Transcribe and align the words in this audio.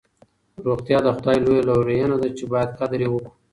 روغتیا 0.65 0.97
د 1.03 1.07
خدای 1.15 1.37
ج 1.39 1.43
لویه 1.47 1.63
لورینه 1.69 2.15
ده 2.21 2.29
چې 2.37 2.43
باید 2.53 2.75
قدر 2.79 2.99
یې 3.03 3.09
وکړو. 3.11 3.31